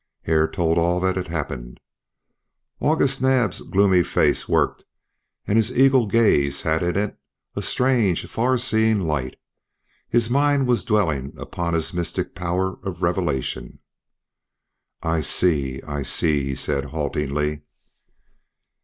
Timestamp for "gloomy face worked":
3.61-4.83